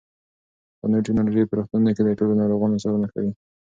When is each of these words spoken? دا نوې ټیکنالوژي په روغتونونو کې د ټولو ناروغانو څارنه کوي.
دا 0.79 0.85
نوې 0.91 1.05
ټیکنالوژي 1.05 1.43
په 1.49 1.55
روغتونونو 1.57 1.91
کې 1.95 2.01
د 2.03 2.09
ټولو 2.19 2.33
ناروغانو 2.41 2.81
څارنه 2.83 3.07
کوي. 3.13 3.31